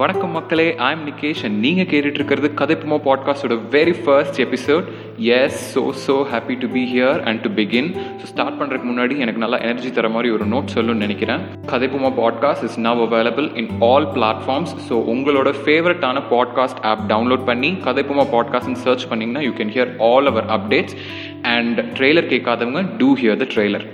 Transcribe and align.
வணக்கம் 0.00 0.30
மக்களே 0.30 0.76
I'm 0.76 1.00
Nikesh 1.06 1.44
and 1.44 1.58
நீங்கள் 1.58 1.86
கேட்டுட்டு 1.86 2.18
இருக்கிறது 2.18 2.48
கதைப்புமா 2.56 2.96
பாட்காஸ்டோட 3.04 3.54
very 3.70 4.04
first 4.04 4.38
episode 4.40 4.84
yes 5.16 5.78
so 5.78 5.82
so 6.06 6.14
happy 6.32 6.58
to 6.58 6.68
be 6.68 6.82
here 6.92 7.22
and 7.22 7.40
to 7.40 7.48
begin 7.48 7.88
so 8.20 8.22
start 8.22 8.62
பண்ணுறதுக்கு 8.62 8.88
முன்னாடி 8.90 9.16
எனக்கு 9.18 9.40
நல்லா 9.40 9.58
எனர்ஜி 9.58 9.90
தர 9.90 10.08
மாதிரி 10.08 10.30
ஒரு 10.30 10.46
நோட் 10.46 10.72
சொல்லணும்னு 10.74 11.04
நினைக்கிறேன். 11.06 11.40
Kathaippoma 11.66 12.10
podcast 12.16 12.64
is 12.64 12.80
now 12.80 13.02
available 13.08 13.56
in 13.56 13.68
all 13.80 14.08
platforms 14.14 14.74
so 14.88 14.98
உங்களோட 15.14 15.54
ஃபேவரட்டான 15.64 16.22
பாட்காஸ்ட் 16.30 16.82
ஆப் 16.82 17.04
டவுன்லோட் 17.08 17.44
பண்ணி 17.44 17.72
கதைப்புமா 17.84 18.26
பாட்காஸ்ட்னு 18.32 18.82
சர்ச் 18.86 19.08
பண்ணிங்கன்னா 19.10 19.40
you 19.40 19.50
can 19.50 19.74
hear 19.76 19.92
all 19.98 20.26
our 20.26 20.46
updates 20.50 20.96
and 21.42 21.80
trailer 21.98 22.30
கேட்காதவங்க 22.34 22.84
to 22.98 23.16
hear 23.16 23.36
the 23.36 23.48
trailer 23.54 23.86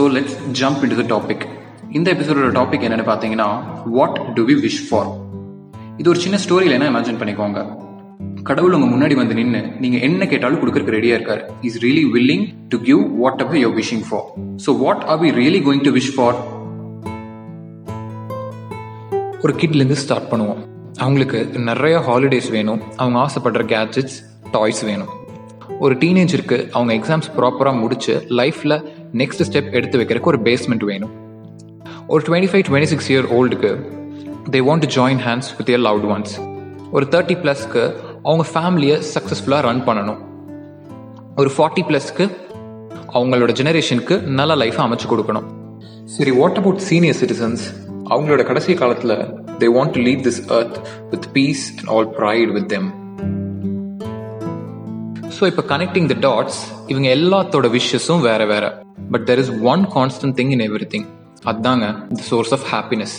so 0.00 0.04
let's 0.16 0.36
jump 0.58 0.82
into 0.92 0.96
the 1.00 1.04
topic 1.12 1.42
இந்த 1.96 2.06
எபிசோடோட 2.14 2.50
topic 2.58 2.84
என்னென்னு 2.86 3.04
பார்த்தீங்கன்னா 3.08 3.48
what 3.96 4.14
do 4.36 4.42
we 4.50 4.54
wish 4.62 4.78
for 4.88 5.08
இது 6.00 6.06
ஒரு 6.12 6.20
சின்ன 6.24 6.36
ஸ்டோரியில் 6.44 6.74
என்ன 6.76 6.86
இமேஜின் 6.92 7.18
பண்ணிக்கோங்க. 7.20 7.62
கடவுள் 8.48 8.74
உங்க 8.76 8.86
முன்னாடி 8.92 9.14
வந்து 9.20 9.34
நின்று 9.38 9.60
நீங்க 9.82 9.98
என்ன 10.06 10.26
கேட்டாலும் 10.30 10.60
கொடுக்கறதுக்கு 10.60 10.94
ரெடியா 10.96 11.16
இருக்காரு. 11.18 11.42
Is 11.68 11.76
really 11.84 12.04
willing 12.14 12.46
to 12.74 12.78
give 12.88 13.02
what 13.22 13.42
our 13.44 13.58
your 13.64 13.74
wishing 13.80 14.04
for 14.08 14.24
so 14.66 14.76
what 14.84 15.02
are 15.14 15.20
we 15.24 15.32
really 15.40 15.60
going 15.66 15.84
to 15.88 15.92
wish 15.98 16.10
for 16.16 16.38
ஒரு 19.44 19.54
கிட்லேருந்து 19.62 19.98
ஸ்டார்ட் 20.04 20.30
பண்ணுவோம். 20.32 20.62
அவங்களுக்கு 21.04 21.40
நிறைய 21.70 21.98
ஹாலிடேஸ் 22.08 22.50
வேணும். 22.56 22.80
அவங்க 23.02 23.18
ஆசைப்படுற 23.26 23.64
கேட்ஜெட்ஸ் 23.74 24.16
டாய்ஸ் 24.56 24.82
வேணும். 24.90 25.12
ஒரு 25.84 25.94
டீனேஜருக்கு 26.00 26.56
அவங்க 26.76 26.92
எக்ஸாம்ஸ் 27.00 27.30
ப்ராப்பராக 27.36 27.76
முடிச்சு 27.82 28.14
லைஃப்பில் 28.40 28.78
நெக்ஸ்ட் 29.18 29.42
ஸ்டெப் 29.46 29.70
எடுத்து 29.78 29.98
வைக்கிறதுக்கு 29.98 30.30
ஒரு 30.32 30.38
பேஸ்மெண்ட் 30.46 30.84
வேணும். 30.90 31.12
ஒரு 32.12 32.22
twenty 32.26 32.48
five 32.50 32.64
twenty 32.68 32.90
six 32.92 33.08
year 33.12 33.26
ஓல்டுக்கு 33.36 33.70
they 34.54 34.60
want 34.68 34.84
to 34.84 34.90
join 34.96 35.22
hands 35.26 35.50
with 35.58 35.70
their 35.72 35.82
loved 35.86 36.06
ones 36.14 36.34
ஒரு 36.96 37.06
தேர்ட்டி 37.14 37.36
ப்ளஸ்க்கு 37.42 37.82
அவங்க 38.28 38.44
ஃபேமிலியை 38.52 38.96
சக்ஸஸ்ஃபுல்லாக 39.14 39.62
ரன் 39.68 39.82
பண்ணணும். 39.88 40.20
ஒரு 41.40 41.50
ஃபார்ட்டி 41.56 41.82
ப்ளஸ்க்கு 41.88 42.24
அவங்களோட 43.16 43.52
ஜெனரேஷனுக்கு 43.60 44.16
நல்ல 44.38 44.54
லைஃப்பை 44.62 44.82
அமைச்சு 44.86 45.08
கொடுக்கணும். 45.12 45.46
சரி 46.16 46.32
வாட் 46.40 46.58
அபவுட் 46.62 46.82
சீனியர் 46.88 47.18
சிட்டிசன்ஸ் 47.20 47.64
அவங்களோட 48.12 48.42
கடைசி 48.50 48.74
காலத்தில் 48.82 49.16
they 49.60 49.68
want 49.76 49.94
to 49.96 50.02
leave 50.08 50.22
this 50.28 50.40
earth 50.58 50.78
with 51.10 51.28
peace 51.36 51.64
and 51.78 51.90
all 51.96 52.10
pride 52.18 52.52
with 52.58 52.68
them 52.74 52.88
so 55.38 55.46
இப்போ 55.52 55.64
கனெக்டிங் 55.74 56.08
த 56.12 56.16
டாட்ஸ் 56.28 56.60
இவங்க 56.90 57.08
எல்லாத்தோட 57.14 57.66
விஷஸும் 57.76 58.20
வேற 58.20 58.42
வேற. 58.46 58.64
But 59.10 59.26
there 59.30 59.40
is 59.42 59.50
one 59.72 59.82
constant 59.94 60.36
thing 60.38 60.50
in 60.50 60.64
everything 60.94 61.06
அதுதாங்க 61.44 61.86
the 62.12 62.22
source 62.30 62.54
of 62.56 62.66
happiness 62.72 63.14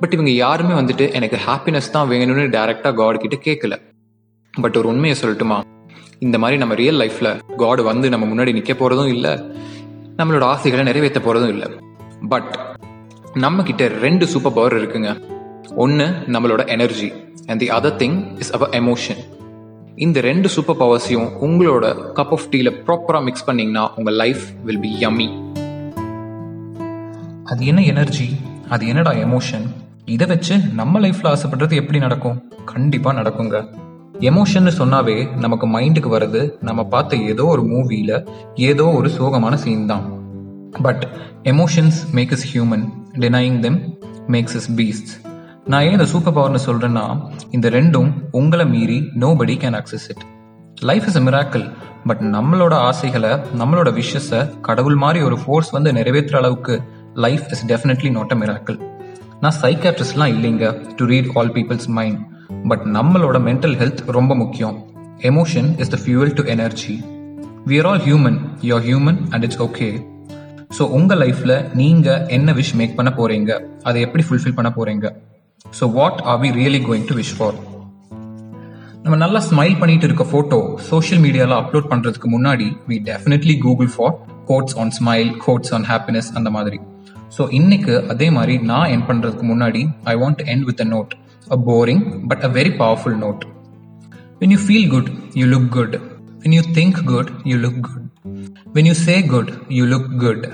but 0.00 0.12
இவங்க 0.12 0.30
யாருமே 0.30 0.74
வந்துட்டு 0.80 1.06
எனக்கு 1.12 1.38
ஹாப்பினஸ் 1.46 1.90
தான் 1.90 2.10
வேணும்னு 2.10 2.44
டைரக்டா 2.56 2.90
காட் 2.94 3.20
கிட்ட 3.24 3.36
கேட்கல 3.46 3.76
பட் 4.52 4.76
ஒரு 4.76 4.88
உண்மையை 4.88 5.16
சொல்லட்டுமா? 5.22 5.58
இந்த 6.18 6.36
மாதிரி 6.38 6.58
நம்ம 6.58 6.74
ரியல் 6.74 7.00
லைஃப்ல 7.00 7.28
காட் 7.56 7.80
வந்து 7.80 8.08
நம்ம 8.08 8.26
முன்னாடி 8.26 8.52
நிக்க 8.58 8.72
போறதும் 8.74 9.10
இல்லை 9.14 9.32
நம்மளோட 10.16 10.44
ஆசைகளை 10.52 10.84
நிறைவேற்ற 10.84 11.20
போறதும் 11.20 11.48
இல்லை. 11.48 11.68
பட் 12.28 12.52
நம்ம 13.34 13.62
கிட்ட 13.62 13.88
ரெண்டு 13.88 14.26
சூப்பர் 14.26 14.52
பவர் 14.52 14.76
இருக்குங்க. 14.76 15.10
ஒன்று 15.76 16.06
நம்மளோட 16.26 16.62
energy 16.66 17.12
and 17.46 17.60
the 17.60 17.68
other 17.68 17.98
thing 18.02 18.16
is 18.38 18.52
our 18.52 18.70
emotion 18.70 19.20
இந்த 20.04 20.20
ரெண்டு 20.20 20.48
சூப்பர் 20.48 20.76
பவர்ஸையும் 20.76 21.28
உங்களோட 21.40 21.84
கப் 22.14 22.30
ஆஃப் 22.30 22.48
டீல 22.50 22.72
ப்ராப்பராக 22.86 23.22
மிக்ஸ் 23.22 23.50
பண்ணிங்கன்னா 23.50 23.88
உங்கள் 23.96 24.14
லைஃப் 24.14 24.42
வில் 24.64 24.80
பி 24.80 24.90
யம்மி 25.00 25.26
அது 27.44 27.66
என்ன 27.66 27.82
எனர்ஜி 27.82 28.36
அது 28.68 28.86
என்னடா 28.86 29.12
எமோஷன் 29.12 29.66
இதை 30.04 30.26
வச்சு 30.26 30.58
நம்ம 30.58 31.00
லைஃப்ல 31.00 31.36
ஆசைப்படுறது 31.36 31.74
எப்படி 31.74 31.98
நடக்கும்? 31.98 32.48
கண்டிப்பா 32.64 33.12
நடக்குங்க. 33.12 33.68
எமோஷன் 34.20 34.70
சொன்னாவே 34.78 35.36
நமக்கு 35.36 35.66
மைண்டுக்கு 35.66 36.12
வர்றது 36.16 36.52
நம்ம 36.60 36.84
பார்த்த 36.84 37.16
ஏதோ 37.16 37.44
ஒரு 37.44 37.62
மூவியில 37.62 38.26
ஏதோ 38.54 38.84
ஒரு 38.84 39.10
சோகமான 39.18 39.54
சீன் 39.54 39.86
தான். 39.86 40.04
But 40.82 41.08
emotions 41.42 42.00
make 42.12 42.30
is 42.30 42.58
human 42.58 42.88
denying 43.14 43.58
them 43.58 43.80
makes 44.28 44.54
is 44.54 44.72
beast 44.72 45.27
நான் 45.68 45.82
ஏன் 45.82 45.92
இந்த 45.92 46.04
சூப்பர் 46.04 46.34
பவர்னு 46.34 46.58
சொல்கிறேன்னா 46.66 47.20
இந்த 47.50 47.68
ரெண்டும் 47.68 48.12
உங்களை 48.30 48.66
மீறி 48.66 49.08
nobody 49.34 49.56
can 49.56 49.82
access 49.82 50.06
it 50.08 50.22
life 50.80 51.06
is 51.06 51.16
a 51.16 51.20
miracle 51.20 51.64
but 52.04 52.18
நம்மளோட 52.20 52.72
ஆசைகளை 52.72 53.30
நம்மளோட 53.58 53.90
விஷஸை 53.92 54.60
கடவுள் 54.60 54.94
மாதிரி 54.94 55.24
ஒரு 55.24 55.38
ஃபோர்ஸ் 55.38 55.70
வந்து 55.70 55.92
நிறைவேற்றுற 55.92 56.36
அளவுக்கு 56.36 56.82
life 57.14 57.42
is 57.50 57.66
definitely 57.66 58.10
not 58.10 58.32
a 58.32 58.36
miracle 58.36 58.78
நான் 59.40 59.52
சைக்காட்ரிஸ்ட்லாம் 59.62 60.32
இல்லைங்க 60.32 60.94
to 60.96 61.04
read 61.04 61.30
all 61.34 61.52
people's 61.52 61.86
mind 61.86 62.18
but 62.68 62.80
நம்மளோட 62.80 63.36
மென்டல் 63.38 63.76
ஹெல்த் 63.78 64.10
ரொம்ப 64.10 64.34
முக்கியம். 64.34 64.84
Emotion 65.18 65.80
is 65.80 65.88
the 65.88 65.98
fuel 66.04 66.32
to 66.32 66.44
energy 66.44 67.02
we 67.66 67.78
are 67.78 67.86
all 67.86 68.00
human 68.00 68.38
you 68.60 68.74
are 68.74 68.82
human 68.82 69.18
and 69.30 69.42
it's 69.42 69.62
okay 69.62 70.06
so 70.78 70.82
உங்கள் 70.82 71.18
லைஃப்பில் 71.18 71.74
நீங்கள் 71.74 72.26
என்ன 72.26 72.52
விஷ் 72.52 72.74
மேக் 72.74 72.96
பண்ண 72.96 73.12
போகிறீங்க 73.16 73.60
அதை 73.82 74.00
எப்படி 74.00 74.24
ஃபுல்ஃபில் 74.30 74.54
பண்ண 74.54 74.72
போகிறீங்க 74.76 75.06
so 75.64 75.86
what 75.92 76.20
are 76.24 76.38
we 76.42 76.50
really 76.60 76.80
going 76.88 77.08
to 77.08 77.14
wish 77.14 77.34
for 77.38 77.56
நம்ம 79.02 79.16
நல்லா 79.16 79.40
ஸ்மைல் 79.40 79.78
பண்ணிட்டு 79.78 80.06
இருக்க 80.06 80.24
போட்டோ 80.24 80.58
சோஷியல் 80.88 81.22
மீடியால 81.24 81.56
அப்லோட் 81.62 81.90
பண்றதுக்கு 81.92 82.28
முன்னாடி 82.28 82.66
we 82.88 82.96
definitely 83.08 83.54
Google 83.58 83.90
for 83.94 84.14
quotes 84.44 84.76
on 84.78 84.92
smile 84.98 85.30
quotes 85.44 85.72
on 85.72 85.86
happiness 85.90 86.28
அந்த 86.34 86.50
மாதிரி. 86.50 86.78
ஸோ 87.36 87.42
இன்னைக்கு 87.50 87.94
அதே 88.08 88.30
மாதிரி 88.30 88.54
நான் 88.70 88.90
என் 88.90 89.06
பண்றதுக்கு 89.08 89.46
முன்னாடி 89.48 89.82
I 90.04 90.14
want 90.16 90.42
end 90.52 90.64
with 90.64 90.80
a 90.80 90.88
note 90.94 91.12
a 91.46 91.58
boring 91.68 92.02
but 92.28 92.44
a 92.44 92.50
very 92.58 92.72
powerful 92.82 93.18
note 93.24 93.42
when 94.40 94.52
you 94.54 94.60
feel 94.66 94.88
good 94.88 95.10
you 95.34 95.46
look 95.46 95.68
good 95.68 95.96
when 96.44 96.56
you 96.58 96.62
think 96.78 97.00
good 97.12 97.30
you 97.44 97.58
look 97.58 97.80
good 97.88 98.06
when 98.74 98.88
you 98.90 98.96
say 99.06 99.16
good 99.34 99.50
you 99.78 99.84
look 99.86 100.10
good 100.24 100.44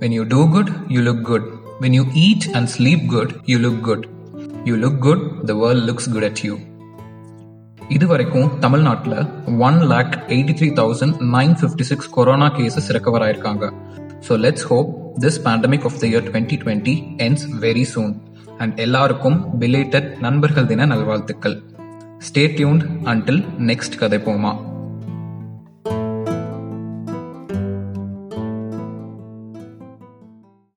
when 0.00 0.16
you 0.18 0.24
do 0.34 0.42
good 0.56 0.72
you 0.88 1.02
look 1.02 1.24
good 1.30 1.46
when 1.80 1.96
you 1.98 2.04
eat 2.26 2.48
and 2.52 2.70
sleep 2.76 3.04
good 3.14 3.34
you 3.44 3.58
look 3.58 3.80
good 3.80 4.06
you 4.68 4.74
look 4.82 4.98
good 5.06 5.22
the 5.48 5.54
world 5.60 5.84
looks 5.88 6.08
good 6.14 6.26
at 6.28 6.40
you 6.46 6.54
இது 7.96 8.06
வரைக்கும் 8.10 8.50
தமிழ்நாட்டில் 8.64 9.16
one 9.68 9.78
lakh 9.92 10.14
eighty 10.34 10.54
three 10.58 10.68
thousand 10.80 11.16
nine 11.36 11.54
fifty 11.60 11.84
six 11.88 12.10
corona 12.16 12.48
cases 12.58 12.88
recover 12.96 13.24
ஆயிருக்காங்க. 13.26 13.64
So 14.26 14.32
let's 14.44 14.66
hope 14.70 14.90
this 15.24 15.38
pandemic 15.46 15.86
of 15.88 15.98
the 16.02 16.06
year 16.10 16.26
twenty 16.28 16.58
twenty 16.62 16.94
ends 17.26 17.44
very 17.64 17.84
soon 17.94 18.12
and 18.62 18.78
எல்லாருக்கும் 18.86 19.38
belated 19.62 20.08
நண்பர்கள் 20.26 20.68
தின 20.72 20.86
நல்வாழ்த்துக்கள். 20.92 21.56
Stay 22.28 22.44
tuned 22.58 22.84
until 23.12 23.42
next 23.70 23.98
கதை 24.02 24.20
போமா. 24.28 24.52